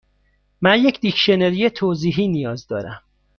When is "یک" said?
0.85-0.99